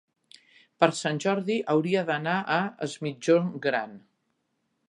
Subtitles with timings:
[0.83, 2.57] Per Sant Jordi hauria d'anar a
[2.89, 3.99] Es Migjorn Gran.